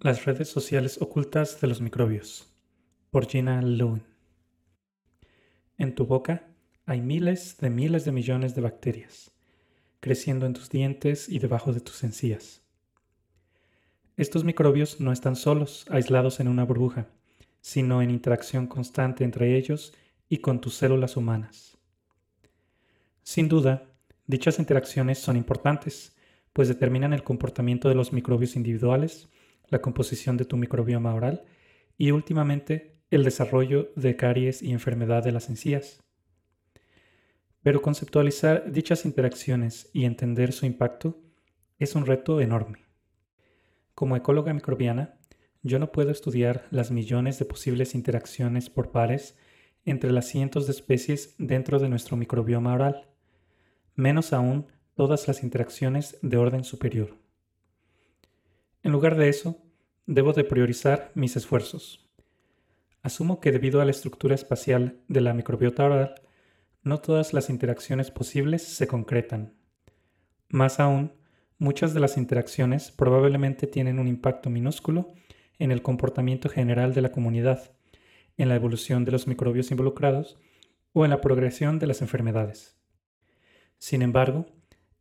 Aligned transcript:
Las 0.00 0.24
redes 0.24 0.48
sociales 0.48 0.96
ocultas 1.02 1.60
de 1.60 1.68
los 1.68 1.82
microbios. 1.82 2.48
Por 3.10 3.26
Gina 3.26 3.60
Lewin. 3.60 4.02
En 5.76 5.94
tu 5.94 6.06
boca 6.06 6.48
hay 6.86 7.02
miles 7.02 7.58
de 7.58 7.68
miles 7.68 8.06
de 8.06 8.12
millones 8.12 8.54
de 8.54 8.62
bacterias, 8.62 9.30
creciendo 10.00 10.46
en 10.46 10.54
tus 10.54 10.70
dientes 10.70 11.28
y 11.28 11.38
debajo 11.38 11.74
de 11.74 11.80
tus 11.80 12.02
encías. 12.02 12.62
Estos 14.16 14.42
microbios 14.42 14.98
no 14.98 15.12
están 15.12 15.36
solos, 15.36 15.84
aislados 15.90 16.40
en 16.40 16.48
una 16.48 16.64
burbuja, 16.64 17.08
sino 17.60 18.00
en 18.00 18.10
interacción 18.10 18.68
constante 18.68 19.22
entre 19.22 19.58
ellos 19.58 19.92
y 20.30 20.38
con 20.38 20.62
tus 20.62 20.76
células 20.76 21.18
humanas. 21.18 21.76
Sin 23.22 23.48
duda, 23.48 23.84
dichas 24.26 24.58
interacciones 24.58 25.18
son 25.18 25.36
importantes, 25.36 26.16
pues 26.52 26.68
determinan 26.68 27.12
el 27.12 27.22
comportamiento 27.22 27.88
de 27.88 27.94
los 27.94 28.12
microbios 28.12 28.56
individuales, 28.56 29.28
la 29.68 29.80
composición 29.80 30.36
de 30.36 30.44
tu 30.44 30.56
microbioma 30.56 31.14
oral 31.14 31.44
y 31.96 32.10
últimamente 32.10 33.00
el 33.10 33.24
desarrollo 33.24 33.90
de 33.96 34.16
caries 34.16 34.62
y 34.62 34.72
enfermedad 34.72 35.22
de 35.22 35.32
las 35.32 35.48
encías. 35.48 36.02
Pero 37.62 37.80
conceptualizar 37.80 38.72
dichas 38.72 39.04
interacciones 39.04 39.88
y 39.92 40.04
entender 40.04 40.52
su 40.52 40.66
impacto 40.66 41.20
es 41.78 41.94
un 41.94 42.06
reto 42.06 42.40
enorme. 42.40 42.84
Como 43.94 44.16
ecóloga 44.16 44.52
microbiana, 44.52 45.18
yo 45.62 45.78
no 45.78 45.92
puedo 45.92 46.10
estudiar 46.10 46.66
las 46.70 46.90
millones 46.90 47.38
de 47.38 47.44
posibles 47.44 47.94
interacciones 47.94 48.68
por 48.68 48.90
pares 48.90 49.38
entre 49.84 50.10
las 50.10 50.26
cientos 50.26 50.66
de 50.66 50.72
especies 50.72 51.34
dentro 51.38 51.78
de 51.78 51.88
nuestro 51.88 52.16
microbioma 52.16 52.74
oral, 52.74 53.08
menos 53.94 54.32
aún 54.32 54.66
todas 54.94 55.26
las 55.28 55.42
interacciones 55.42 56.18
de 56.22 56.36
orden 56.36 56.64
superior. 56.64 57.16
En 58.82 58.92
lugar 58.92 59.16
de 59.16 59.28
eso, 59.28 59.62
debo 60.06 60.32
de 60.32 60.44
priorizar 60.44 61.12
mis 61.14 61.36
esfuerzos. 61.36 62.08
Asumo 63.02 63.40
que 63.40 63.52
debido 63.52 63.80
a 63.80 63.84
la 63.84 63.90
estructura 63.90 64.34
espacial 64.34 65.00
de 65.08 65.20
la 65.20 65.34
microbiota 65.34 65.84
oral, 65.84 66.14
no 66.82 66.98
todas 66.98 67.32
las 67.32 67.48
interacciones 67.48 68.10
posibles 68.10 68.62
se 68.62 68.86
concretan. 68.86 69.54
Más 70.48 70.80
aún, 70.80 71.12
muchas 71.58 71.94
de 71.94 72.00
las 72.00 72.16
interacciones 72.16 72.90
probablemente 72.90 73.66
tienen 73.66 73.98
un 73.98 74.08
impacto 74.08 74.50
minúsculo 74.50 75.14
en 75.58 75.70
el 75.70 75.82
comportamiento 75.82 76.48
general 76.48 76.92
de 76.92 77.02
la 77.02 77.12
comunidad, 77.12 77.72
en 78.36 78.48
la 78.48 78.56
evolución 78.56 79.04
de 79.04 79.12
los 79.12 79.26
microbios 79.26 79.70
involucrados 79.70 80.38
o 80.92 81.04
en 81.04 81.10
la 81.10 81.20
progresión 81.20 81.78
de 81.78 81.86
las 81.86 82.02
enfermedades. 82.02 82.76
Sin 83.78 84.02
embargo, 84.02 84.46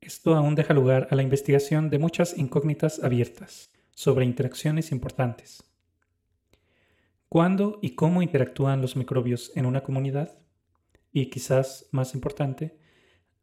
esto 0.01 0.35
aún 0.35 0.55
deja 0.55 0.73
lugar 0.73 1.07
a 1.11 1.15
la 1.15 1.21
investigación 1.21 1.91
de 1.91 1.99
muchas 1.99 2.37
incógnitas 2.37 3.03
abiertas 3.03 3.71
sobre 3.93 4.25
interacciones 4.25 4.91
importantes. 4.91 5.63
¿Cuándo 7.29 7.79
y 7.81 7.91
cómo 7.91 8.23
interactúan 8.23 8.81
los 8.81 8.95
microbios 8.95 9.51
en 9.55 9.65
una 9.67 9.83
comunidad? 9.83 10.39
Y 11.13 11.27
quizás 11.27 11.87
más 11.91 12.15
importante, 12.15 12.77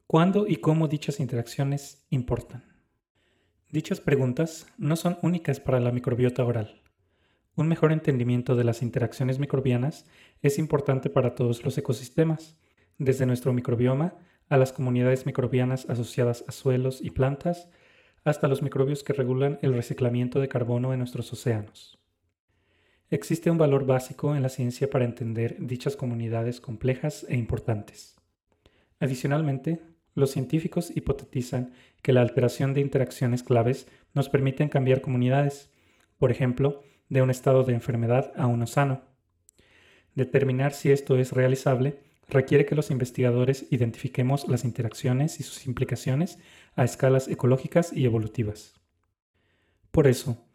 ¿cuándo 0.07 0.47
y 0.47 0.57
cómo 0.57 0.89
dichas 0.89 1.21
interacciones 1.21 2.05
importan? 2.11 2.65
Dichas 3.71 4.01
preguntas 4.01 4.67
no 4.79 4.97
son 4.97 5.19
únicas 5.23 5.61
para 5.61 5.79
la 5.79 5.93
microbiota 5.93 6.45
oral. 6.45 6.83
Un 7.55 7.69
mejor 7.69 7.93
entendimiento 7.93 8.57
de 8.57 8.65
las 8.65 8.83
interacciones 8.83 9.39
microbianas 9.39 10.07
es 10.43 10.59
importante 10.59 11.09
para 11.09 11.35
todos 11.35 11.65
los 11.65 11.79
ecosistemas, 11.79 12.59
desde 12.99 13.27
nuestro 13.27 13.53
microbioma 13.53 14.17
a 14.49 14.57
las 14.57 14.73
comunidades 14.73 15.27
microbianas 15.27 15.87
asociadas 15.89 16.45
a 16.49 16.53
suelos 16.53 17.01
y 17.03 17.11
plantas, 17.11 17.69
hasta 18.25 18.49
los 18.49 18.63
microbios 18.63 19.03
que 19.03 19.13
regulan 19.13 19.59
el 19.63 19.75
reciclamiento 19.75 20.41
de 20.41 20.49
carbono 20.49 20.93
en 20.93 20.99
nuestros 20.99 21.33
océanos. 21.33 21.99
Existe 23.11 23.51
un 23.51 23.57
valor 23.57 23.87
básico 23.87 24.37
en 24.37 24.43
la 24.43 24.51
ciencia 24.51 24.91
para 24.91 25.07
entender 25.07 25.57
dichas 25.59 25.97
comunidades 25.97 26.61
complejas 26.61 27.25
e 27.29 27.37
importantes. 27.37 28.17
Adicionalmente, 29.01 29.81
los 30.15 30.31
científicos 30.33 30.95
hipotetizan 30.95 31.73
que 32.03 32.13
la 32.13 32.21
alteración 32.21 32.75
de 32.75 32.81
interacciones 32.81 33.43
claves 33.43 33.87
nos 34.13 34.29
permiten 34.29 34.69
cambiar 34.69 35.01
comunidades, 35.01 35.71
por 36.19 36.31
ejemplo, 36.31 36.83
de 37.09 37.23
un 37.23 37.31
estado 37.31 37.65
de 37.65 37.73
enfermedad 37.73 38.33
a 38.37 38.47
uno 38.47 38.67
sano. 38.67 39.03
Determinar 40.15 40.75
si 40.75 40.91
esto 40.91 41.17
es 41.17 41.33
realizable 41.33 42.01
requiere 42.29 42.67
que 42.67 42.75
los 42.75 42.91
investigadores 42.91 43.67
identifiquemos 43.71 44.49
las 44.49 44.65
interacciones 44.65 45.41
y 45.41 45.43
sus 45.43 45.67
implicaciones 45.67 46.39
a 46.77 46.85
escalas 46.85 47.29
ecológicas 47.29 47.93
y 47.93 48.05
evolutivas. 48.05 48.75
Por 49.91 50.07
eso, 50.07 50.47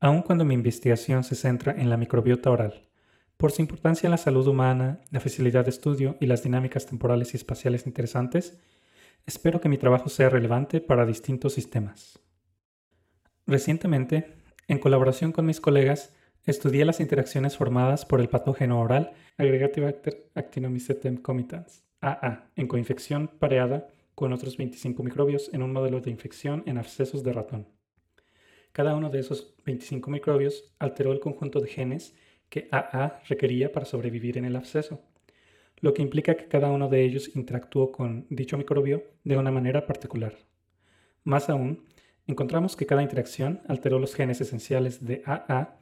aun 0.00 0.22
cuando 0.22 0.44
mi 0.44 0.54
investigación 0.54 1.24
se 1.24 1.34
centra 1.34 1.72
en 1.72 1.90
la 1.90 1.96
microbiota 1.96 2.50
oral, 2.50 2.88
por 3.36 3.52
su 3.52 3.60
importancia 3.60 4.06
en 4.06 4.12
la 4.12 4.16
salud 4.16 4.46
humana, 4.46 5.00
la 5.10 5.20
facilidad 5.20 5.64
de 5.64 5.70
estudio 5.70 6.16
y 6.20 6.26
las 6.26 6.42
dinámicas 6.42 6.86
temporales 6.86 7.34
y 7.34 7.36
espaciales 7.36 7.86
interesantes, 7.86 8.58
espero 9.26 9.60
que 9.60 9.68
mi 9.68 9.76
trabajo 9.76 10.08
sea 10.08 10.30
relevante 10.30 10.80
para 10.80 11.04
distintos 11.04 11.52
sistemas. 11.52 12.18
Recientemente, 13.46 14.36
en 14.68 14.78
colaboración 14.78 15.32
con 15.32 15.44
mis 15.44 15.60
colegas, 15.60 16.14
Estudié 16.46 16.84
las 16.84 17.00
interacciones 17.00 17.56
formadas 17.56 18.04
por 18.04 18.20
el 18.20 18.28
patógeno 18.28 18.80
oral 18.80 19.10
Agregatibacter 19.36 20.30
actinomycetem 20.36 21.16
comitans, 21.16 21.82
AA, 22.00 22.50
en 22.54 22.68
coinfección 22.68 23.26
pareada 23.26 23.88
con 24.14 24.32
otros 24.32 24.56
25 24.56 25.02
microbios 25.02 25.50
en 25.52 25.64
un 25.64 25.72
modelo 25.72 26.00
de 26.00 26.12
infección 26.12 26.62
en 26.66 26.78
abscesos 26.78 27.24
de 27.24 27.32
ratón. 27.32 27.66
Cada 28.70 28.94
uno 28.94 29.10
de 29.10 29.18
esos 29.18 29.56
25 29.64 30.08
microbios 30.08 30.72
alteró 30.78 31.10
el 31.10 31.18
conjunto 31.18 31.58
de 31.58 31.66
genes 31.66 32.14
que 32.48 32.68
AA 32.70 33.22
requería 33.28 33.72
para 33.72 33.84
sobrevivir 33.84 34.38
en 34.38 34.44
el 34.44 34.54
absceso, 34.54 35.02
lo 35.80 35.94
que 35.94 36.02
implica 36.02 36.36
que 36.36 36.46
cada 36.46 36.70
uno 36.70 36.88
de 36.88 37.02
ellos 37.02 37.34
interactuó 37.34 37.90
con 37.90 38.24
dicho 38.30 38.56
microbio 38.56 39.02
de 39.24 39.36
una 39.36 39.50
manera 39.50 39.84
particular. 39.84 40.36
Más 41.24 41.50
aún, 41.50 41.86
encontramos 42.28 42.76
que 42.76 42.86
cada 42.86 43.02
interacción 43.02 43.62
alteró 43.66 43.98
los 43.98 44.14
genes 44.14 44.40
esenciales 44.40 45.04
de 45.04 45.24
AA 45.26 45.80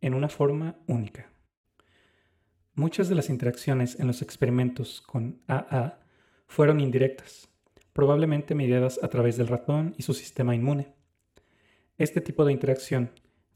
en 0.00 0.14
una 0.14 0.28
forma 0.28 0.76
única. 0.86 1.30
Muchas 2.74 3.08
de 3.08 3.14
las 3.14 3.28
interacciones 3.28 3.98
en 3.98 4.06
los 4.06 4.22
experimentos 4.22 5.00
con 5.00 5.42
AA 5.46 5.98
fueron 6.46 6.80
indirectas, 6.80 7.48
probablemente 7.92 8.54
mediadas 8.54 8.98
a 9.02 9.08
través 9.08 9.36
del 9.36 9.48
ratón 9.48 9.94
y 9.98 10.02
su 10.02 10.14
sistema 10.14 10.54
inmune. 10.54 10.94
Este 11.98 12.20
tipo 12.20 12.44
de 12.44 12.52
interacción, 12.52 13.10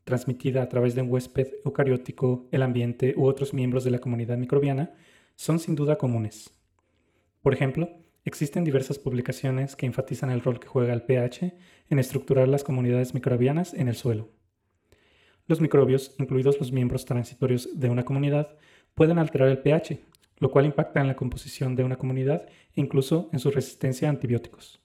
transmitida 0.05 0.63
a 0.63 0.69
través 0.69 0.95
de 0.95 1.03
un 1.03 1.11
huésped 1.11 1.49
eucariótico, 1.65 2.49
el 2.53 2.63
ambiente 2.63 3.15
u 3.17 3.25
otros 3.25 3.55
miembros 3.55 3.85
de 3.85 3.91
la 3.91 3.99
comunidad 3.99 4.37
microbiana, 4.37 4.95
son 5.37 5.59
sin 5.59 5.75
duda 5.75 5.97
comunes. 5.97 6.53
Por 7.41 7.55
ejemplo, 7.55 7.89
existen 8.25 8.65
diversas 8.65 8.99
publicaciones 8.99 9.77
que 9.77 9.87
enfatizan 9.87 10.31
el 10.31 10.43
rol 10.43 10.61
que 10.61 10.69
juega 10.69 10.93
el 10.93 11.03
pH 11.03 11.55
en 11.89 11.99
estructurar 11.99 12.49
las 12.49 12.65
comunidades 12.65 13.15
microbianas 13.15 13.75
en 13.75 13.89
el 13.89 13.95
suelo. 13.95 14.31
Los 15.47 15.61
microbios, 15.61 16.15
incluidos 16.19 16.59
los 16.59 16.73
miembros 16.73 17.05
transitorios 17.05 17.69
de 17.75 17.91
una 17.91 18.05
comunidad, 18.05 18.57
pueden 18.95 19.19
alterar 19.19 19.49
el 19.49 19.59
pH, 19.59 20.01
lo 20.39 20.51
cual 20.51 20.67
impacta 20.67 21.01
en 21.01 21.09
la 21.09 21.17
composición 21.17 21.77
de 21.77 21.85
una 21.85 21.97
comunidad 21.97 22.47
e 22.75 22.81
incluso 22.81 23.29
en 23.33 23.39
su 23.41 23.51
resistencia 23.51 24.09
a 24.09 24.11
antibióticos. 24.11 24.81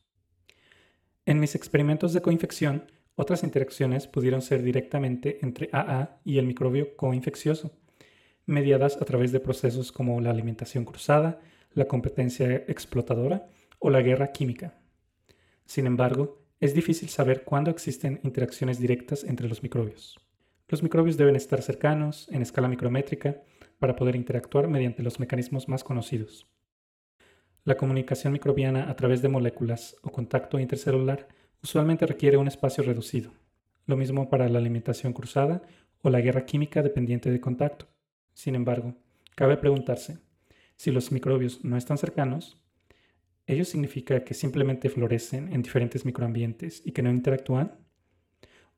En 1.25 1.39
mis 1.39 1.55
experimentos 1.55 2.13
de 2.13 2.21
coinfección, 2.21 2.91
otras 3.15 3.43
interacciones 3.43 4.07
pudieron 4.07 4.41
ser 4.41 4.63
directamente 4.63 5.39
entre 5.41 5.69
AA 5.71 6.21
y 6.25 6.37
el 6.37 6.45
microbio 6.45 6.95
coinfeccioso, 6.95 7.71
mediadas 8.45 8.97
a 9.01 9.05
través 9.05 9.31
de 9.31 9.39
procesos 9.39 9.91
como 9.91 10.19
la 10.21 10.31
alimentación 10.31 10.85
cruzada, 10.85 11.39
la 11.73 11.87
competencia 11.87 12.47
explotadora 12.67 13.47
o 13.77 13.89
la 13.89 14.01
guerra 14.01 14.31
química. 14.31 14.79
Sin 15.65 15.85
embargo, 15.85 16.41
es 16.59 16.73
difícil 16.73 17.09
saber 17.09 17.43
cuándo 17.43 17.71
existen 17.71 18.19
interacciones 18.23 18.79
directas 18.79 19.23
entre 19.23 19.47
los 19.47 19.63
microbios. 19.63 20.19
Los 20.69 20.83
microbios 20.83 21.17
deben 21.17 21.35
estar 21.35 21.63
cercanos, 21.63 22.29
en 22.29 22.43
escala 22.43 22.67
micrométrica, 22.67 23.41
para 23.79 23.95
poder 23.95 24.15
interactuar 24.15 24.67
mediante 24.67 25.01
los 25.01 25.19
mecanismos 25.19 25.67
más 25.67 25.83
conocidos. 25.83 26.47
La 27.63 27.75
comunicación 27.75 28.33
microbiana 28.33 28.87
a 28.87 28.95
través 28.95 29.23
de 29.23 29.29
moléculas 29.29 29.95
o 30.03 30.11
contacto 30.11 30.59
intercelular 30.59 31.27
usualmente 31.63 32.05
requiere 32.05 32.37
un 32.37 32.47
espacio 32.47 32.83
reducido. 32.83 33.31
Lo 33.87 33.97
mismo 33.97 34.29
para 34.29 34.47
la 34.47 34.59
alimentación 34.59 35.11
cruzada 35.11 35.63
o 36.03 36.11
la 36.11 36.21
guerra 36.21 36.45
química 36.45 36.83
dependiente 36.83 37.31
de 37.31 37.41
contacto. 37.41 37.87
Sin 38.35 38.53
embargo, 38.53 38.93
cabe 39.35 39.57
preguntarse, 39.57 40.19
si 40.75 40.91
los 40.91 41.11
microbios 41.11 41.65
no 41.65 41.77
están 41.77 41.97
cercanos, 41.97 42.61
¿ello 43.47 43.65
significa 43.65 44.23
que 44.23 44.35
simplemente 44.35 44.89
florecen 44.89 45.51
en 45.51 45.63
diferentes 45.63 46.05
microambientes 46.05 46.83
y 46.85 46.91
que 46.91 47.01
no 47.01 47.09
interactúan? 47.09 47.88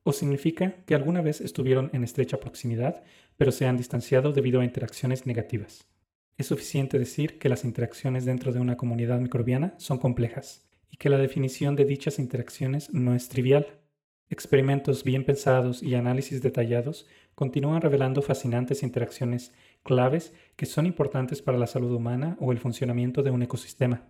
O 0.04 0.12
significa 0.12 0.76
que 0.86 0.94
alguna 0.94 1.22
vez 1.22 1.40
estuvieron 1.40 1.90
en 1.92 2.04
estrecha 2.04 2.40
proximidad, 2.40 3.02
pero 3.36 3.52
se 3.52 3.66
han 3.66 3.76
distanciado 3.76 4.32
debido 4.32 4.60
a 4.60 4.64
interacciones 4.64 5.26
negativas. 5.26 5.86
Es 6.38 6.46
suficiente 6.46 6.98
decir 6.98 7.38
que 7.38 7.48
las 7.48 7.64
interacciones 7.64 8.24
dentro 8.24 8.52
de 8.52 8.60
una 8.60 8.76
comunidad 8.76 9.20
microbiana 9.20 9.74
son 9.78 9.98
complejas 9.98 10.66
y 10.90 10.96
que 10.96 11.08
la 11.08 11.18
definición 11.18 11.76
de 11.76 11.84
dichas 11.84 12.18
interacciones 12.18 12.92
no 12.92 13.14
es 13.14 13.28
trivial. 13.28 13.66
Experimentos 14.28 15.04
bien 15.04 15.24
pensados 15.24 15.82
y 15.82 15.94
análisis 15.94 16.42
detallados 16.42 17.06
continúan 17.34 17.82
revelando 17.82 18.22
fascinantes 18.22 18.82
interacciones 18.82 19.52
claves 19.82 20.32
que 20.56 20.66
son 20.66 20.86
importantes 20.86 21.42
para 21.42 21.58
la 21.58 21.66
salud 21.66 21.92
humana 21.92 22.36
o 22.40 22.50
el 22.50 22.58
funcionamiento 22.58 23.22
de 23.22 23.30
un 23.30 23.42
ecosistema. 23.42 24.08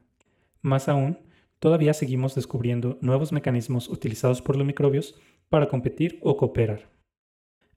Más 0.60 0.88
aún, 0.88 1.18
todavía 1.62 1.94
seguimos 1.94 2.34
descubriendo 2.34 2.98
nuevos 3.02 3.30
mecanismos 3.30 3.88
utilizados 3.88 4.42
por 4.42 4.56
los 4.56 4.66
microbios 4.66 5.14
para 5.48 5.68
competir 5.68 6.18
o 6.20 6.36
cooperar. 6.36 6.90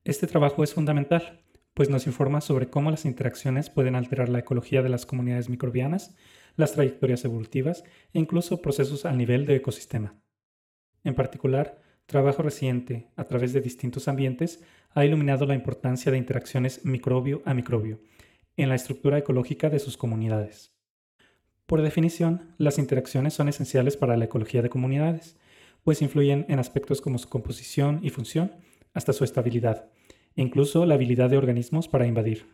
Este 0.03 0.25
trabajo 0.25 0.63
es 0.63 0.73
fundamental, 0.73 1.43
pues 1.75 1.91
nos 1.91 2.07
informa 2.07 2.41
sobre 2.41 2.67
cómo 2.67 2.89
las 2.89 3.05
interacciones 3.05 3.69
pueden 3.69 3.93
alterar 3.93 4.27
la 4.27 4.39
ecología 4.39 4.81
de 4.81 4.89
las 4.89 5.05
comunidades 5.05 5.49
microbianas, 5.49 6.15
las 6.55 6.73
trayectorias 6.73 7.25
evolutivas 7.25 7.83
e 8.11 8.17
incluso 8.17 8.59
procesos 8.59 9.05
a 9.05 9.13
nivel 9.13 9.45
de 9.45 9.57
ecosistema. 9.57 10.15
En 11.03 11.13
particular, 11.13 11.79
trabajo 12.07 12.41
reciente 12.41 13.11
a 13.15 13.25
través 13.25 13.53
de 13.53 13.61
distintos 13.61 14.07
ambientes 14.07 14.63
ha 14.95 15.05
iluminado 15.05 15.45
la 15.45 15.53
importancia 15.53 16.11
de 16.11 16.17
interacciones 16.17 16.83
microbio 16.85 17.43
a 17.45 17.53
microbio 17.53 17.99
en 18.57 18.69
la 18.69 18.75
estructura 18.75 19.19
ecológica 19.19 19.69
de 19.69 19.77
sus 19.77 19.95
comunidades. 19.95 20.74
Por 21.65 21.81
definición, 21.81 22.53
las 22.57 22.77
interacciones 22.77 23.33
son 23.33 23.47
esenciales 23.47 23.97
para 23.97 24.17
la 24.17 24.25
ecología 24.25 24.61
de 24.61 24.69
comunidades, 24.69 25.35
pues 25.83 26.01
influyen 26.01 26.45
en 26.47 26.59
aspectos 26.59 27.01
como 27.01 27.17
su 27.17 27.29
composición 27.29 27.99
y 28.03 28.09
función, 28.09 28.51
hasta 28.93 29.13
su 29.13 29.23
estabilidad, 29.23 29.89
e 30.35 30.41
incluso 30.41 30.85
la 30.85 30.95
habilidad 30.95 31.29
de 31.29 31.37
organismos 31.37 31.87
para 31.87 32.05
invadir. 32.05 32.47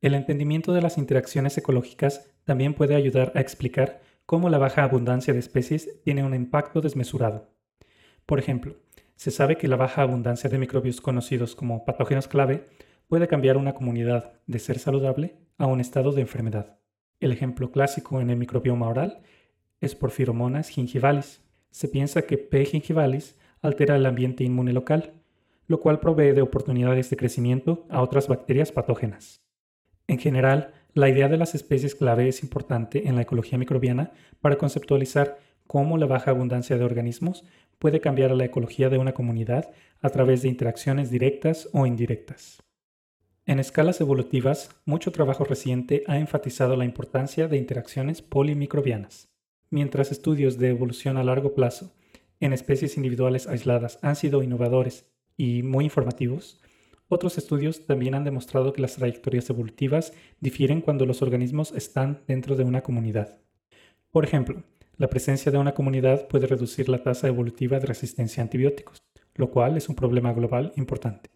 El 0.00 0.14
entendimiento 0.14 0.72
de 0.72 0.82
las 0.82 0.98
interacciones 0.98 1.56
ecológicas 1.56 2.30
también 2.44 2.74
puede 2.74 2.94
ayudar 2.94 3.32
a 3.34 3.40
explicar 3.40 4.00
cómo 4.26 4.50
la 4.50 4.58
baja 4.58 4.82
abundancia 4.82 5.32
de 5.32 5.38
especies 5.38 6.02
tiene 6.02 6.24
un 6.24 6.34
impacto 6.34 6.80
desmesurado. 6.80 7.50
Por 8.26 8.38
ejemplo, 8.38 8.76
se 9.14 9.30
sabe 9.30 9.56
que 9.56 9.68
la 9.68 9.76
baja 9.76 10.02
abundancia 10.02 10.50
de 10.50 10.58
microbios 10.58 11.00
conocidos 11.00 11.54
como 11.54 11.84
patógenos 11.84 12.28
clave 12.28 12.66
puede 13.08 13.28
cambiar 13.28 13.56
una 13.56 13.74
comunidad 13.74 14.34
de 14.46 14.58
ser 14.58 14.78
saludable 14.78 15.36
a 15.58 15.66
un 15.66 15.80
estado 15.80 16.12
de 16.12 16.20
enfermedad. 16.22 16.78
El 17.18 17.32
ejemplo 17.32 17.70
clásico 17.70 18.20
en 18.20 18.28
el 18.28 18.36
microbioma 18.36 18.88
oral 18.88 19.20
es 19.80 19.94
Porphyromonas 19.94 20.68
gingivalis. 20.68 21.42
Se 21.70 21.88
piensa 21.88 22.22
que 22.22 22.36
P. 22.36 22.64
gingivalis 22.64 23.38
altera 23.62 23.96
el 23.96 24.04
ambiente 24.04 24.44
inmune 24.44 24.72
local, 24.72 25.14
lo 25.66 25.80
cual 25.80 25.98
provee 25.98 26.32
de 26.32 26.42
oportunidades 26.42 27.08
de 27.08 27.16
crecimiento 27.16 27.86
a 27.88 28.02
otras 28.02 28.28
bacterias 28.28 28.70
patógenas. 28.70 29.42
En 30.06 30.18
general, 30.18 30.72
la 30.92 31.08
idea 31.08 31.28
de 31.28 31.36
las 31.36 31.54
especies 31.54 31.94
clave 31.94 32.28
es 32.28 32.42
importante 32.42 33.08
en 33.08 33.16
la 33.16 33.22
ecología 33.22 33.58
microbiana 33.58 34.12
para 34.40 34.56
conceptualizar 34.56 35.38
cómo 35.66 35.98
la 35.98 36.06
baja 36.06 36.30
abundancia 36.30 36.78
de 36.78 36.84
organismos 36.84 37.44
puede 37.78 38.00
cambiar 38.00 38.30
la 38.32 38.44
ecología 38.44 38.88
de 38.88 38.98
una 38.98 39.12
comunidad 39.12 39.70
a 40.00 40.10
través 40.10 40.42
de 40.42 40.48
interacciones 40.48 41.10
directas 41.10 41.68
o 41.72 41.86
indirectas. 41.86 42.62
En 43.48 43.60
escalas 43.60 44.00
evolutivas, 44.00 44.70
mucho 44.86 45.12
trabajo 45.12 45.44
reciente 45.44 46.02
ha 46.08 46.18
enfatizado 46.18 46.74
la 46.74 46.84
importancia 46.84 47.46
de 47.46 47.56
interacciones 47.56 48.20
polimicrobianas. 48.20 49.28
Mientras 49.70 50.10
estudios 50.10 50.58
de 50.58 50.70
evolución 50.70 51.16
a 51.16 51.22
largo 51.22 51.54
plazo 51.54 51.92
en 52.40 52.52
especies 52.52 52.96
individuales 52.96 53.46
aisladas 53.46 54.00
han 54.02 54.16
sido 54.16 54.42
innovadores 54.42 55.06
y 55.36 55.62
muy 55.62 55.84
informativos, 55.84 56.60
otros 57.06 57.38
estudios 57.38 57.86
también 57.86 58.16
han 58.16 58.24
demostrado 58.24 58.72
que 58.72 58.82
las 58.82 58.96
trayectorias 58.96 59.48
evolutivas 59.48 60.12
difieren 60.40 60.80
cuando 60.80 61.06
los 61.06 61.22
organismos 61.22 61.70
están 61.70 62.24
dentro 62.26 62.56
de 62.56 62.64
una 62.64 62.82
comunidad. 62.82 63.38
Por 64.10 64.24
ejemplo, 64.24 64.64
la 64.96 65.06
presencia 65.06 65.52
de 65.52 65.58
una 65.58 65.72
comunidad 65.72 66.26
puede 66.26 66.48
reducir 66.48 66.88
la 66.88 67.04
tasa 67.04 67.28
evolutiva 67.28 67.78
de 67.78 67.86
resistencia 67.86 68.42
a 68.42 68.44
antibióticos, 68.46 68.98
lo 69.36 69.52
cual 69.52 69.76
es 69.76 69.88
un 69.88 69.94
problema 69.94 70.32
global 70.32 70.72
importante. 70.74 71.35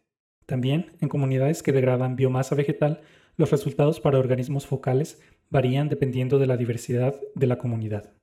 También, 0.51 0.87
en 1.01 1.09
comunidades 1.09 1.63
que 1.63 1.71
degradan 1.71 2.17
biomasa 2.17 2.57
vegetal, 2.57 3.03
los 3.37 3.53
resultados 3.53 4.01
para 4.01 4.19
organismos 4.19 4.67
focales 4.67 5.23
varían 5.49 5.89
dependiendo 5.89 6.41
de 6.41 6.49
la 6.49 6.57
diversidad 6.57 7.15
de 7.37 7.47
la 7.47 7.57
comunidad. 7.57 8.15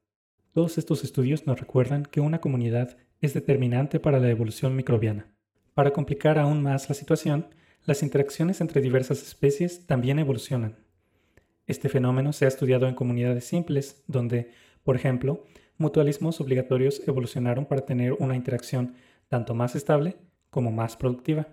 Todos 0.51 0.77
estos 0.77 1.05
estudios 1.05 1.47
nos 1.47 1.57
recuerdan 1.57 2.03
que 2.03 2.19
una 2.19 2.41
comunidad 2.41 2.97
es 3.21 3.33
determinante 3.33 4.01
para 4.01 4.19
la 4.19 4.29
evolución 4.29 4.75
microbiana. 4.75 5.31
Para 5.73 5.91
complicar 5.93 6.37
aún 6.37 6.61
más 6.61 6.89
la 6.89 6.95
situación, 6.95 7.47
las 7.85 8.03
interacciones 8.03 8.59
entre 8.59 8.81
diversas 8.81 9.23
especies 9.23 9.87
también 9.87 10.19
evolucionan. 10.19 10.75
Este 11.65 11.87
fenómeno 11.87 12.33
se 12.33 12.43
ha 12.43 12.49
estudiado 12.49 12.89
en 12.89 12.95
comunidades 12.95 13.45
simples, 13.45 14.03
donde 14.07 14.51
por 14.83 14.97
ejemplo, 14.97 15.45
mutualismos 15.77 16.41
obligatorios 16.41 17.07
evolucionaron 17.07 17.65
para 17.67 17.85
tener 17.85 18.11
una 18.19 18.35
interacción 18.35 18.95
tanto 19.29 19.55
más 19.55 19.77
estable 19.77 20.17
como 20.49 20.73
más 20.73 20.97
productiva. 20.97 21.47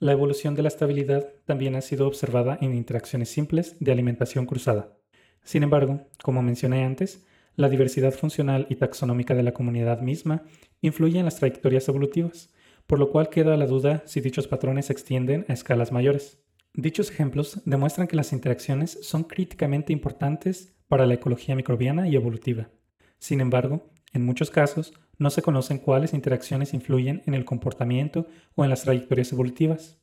La 0.00 0.12
evolución 0.12 0.54
de 0.54 0.62
la 0.62 0.68
estabilidad 0.68 1.28
también 1.44 1.76
ha 1.76 1.82
sido 1.82 2.06
observada 2.06 2.56
en 2.62 2.74
interacciones 2.74 3.28
simples 3.28 3.76
de 3.80 3.92
alimentación 3.92 4.46
cruzada. 4.46 4.96
Sin 5.44 5.62
embargo, 5.62 6.06
como 6.22 6.40
mencioné 6.40 6.84
antes, 6.84 7.26
la 7.54 7.68
diversidad 7.68 8.14
funcional 8.14 8.66
y 8.70 8.76
taxonómica 8.76 9.34
de 9.34 9.42
la 9.42 9.52
comunidad 9.52 10.00
misma 10.00 10.42
influye 10.80 11.18
en 11.18 11.26
las 11.26 11.36
trayectorias 11.36 11.86
evolutivas, 11.86 12.48
por 12.86 12.98
lo 12.98 13.10
cual 13.10 13.28
queda 13.28 13.58
la 13.58 13.66
duda 13.66 14.02
si 14.06 14.22
dichos 14.22 14.48
patrones 14.48 14.86
se 14.86 14.94
extienden 14.94 15.44
a 15.48 15.52
escalas 15.52 15.92
mayores. 15.92 16.42
Dichos 16.72 17.10
ejemplos 17.10 17.60
demuestran 17.66 18.06
que 18.06 18.16
las 18.16 18.32
interacciones 18.32 18.98
son 19.02 19.24
críticamente 19.24 19.92
importantes 19.92 20.72
para 20.88 21.04
la 21.04 21.12
ecología 21.12 21.54
microbiana 21.54 22.08
y 22.08 22.16
evolutiva. 22.16 22.70
Sin 23.18 23.42
embargo, 23.42 23.90
en 24.14 24.24
muchos 24.24 24.50
casos 24.50 24.94
no 25.20 25.28
se 25.28 25.42
conocen 25.42 25.78
cuáles 25.78 26.14
interacciones 26.14 26.72
influyen 26.72 27.22
en 27.26 27.34
el 27.34 27.44
comportamiento 27.44 28.26
o 28.54 28.64
en 28.64 28.70
las 28.70 28.82
trayectorias 28.82 29.30
evolutivas. 29.32 30.00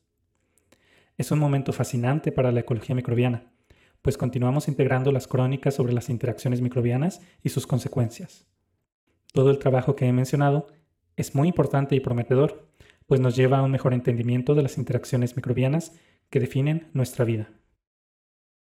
Es 1.16 1.32
un 1.32 1.40
momento 1.40 1.72
fascinante 1.72 2.30
para 2.30 2.52
la 2.52 2.60
ecología 2.60 2.94
microbiana, 2.94 3.50
pues 4.00 4.16
continuamos 4.16 4.68
integrando 4.68 5.10
las 5.10 5.26
crónicas 5.26 5.74
sobre 5.74 5.92
las 5.92 6.08
interacciones 6.08 6.60
microbianas 6.60 7.20
y 7.42 7.48
sus 7.48 7.66
consecuencias. 7.66 8.46
Todo 9.32 9.50
el 9.50 9.58
trabajo 9.58 9.96
que 9.96 10.06
he 10.06 10.12
mencionado 10.12 10.68
es 11.16 11.34
muy 11.34 11.48
importante 11.48 11.96
y 11.96 12.00
prometedor, 12.00 12.68
pues 13.08 13.20
nos 13.20 13.34
lleva 13.34 13.58
a 13.58 13.62
un 13.62 13.72
mejor 13.72 13.94
entendimiento 13.94 14.54
de 14.54 14.62
las 14.62 14.78
interacciones 14.78 15.34
microbianas 15.34 15.98
que 16.30 16.38
definen 16.38 16.90
nuestra 16.92 17.24
vida. 17.24 17.50